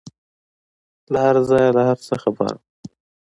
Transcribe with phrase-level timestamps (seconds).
[1.11, 2.61] له هرځايه له هرڅه خبره وه.